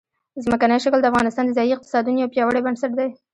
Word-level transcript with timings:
ځمکنی 0.43 0.77
شکل 0.83 0.99
د 1.01 1.05
افغانستان 1.11 1.43
د 1.45 1.51
ځایي 1.57 1.71
اقتصادونو 1.75 2.19
یو 2.21 2.31
پیاوړی 2.33 2.61
بنسټ 2.65 2.91
دی. 2.99 3.09